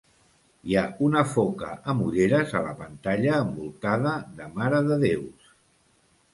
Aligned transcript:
Hi 0.69 0.77
ha 0.79 0.81
una 1.07 1.21
foca 1.33 1.69
amb 1.93 2.05
ulleres 2.07 2.57
a 2.59 2.63
la 2.69 2.73
pantalla 2.81 3.37
envoltada 3.45 4.17
de 4.41 4.51
marededéus. 4.59 5.57